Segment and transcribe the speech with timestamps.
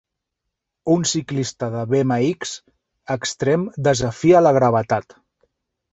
[0.93, 2.55] Un ciclista de BMX
[3.17, 5.21] extrem desafia la gravetat